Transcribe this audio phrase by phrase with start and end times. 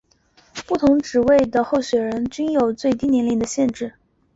[0.65, 3.93] 不同的职位对候选人均有最低年龄的限制。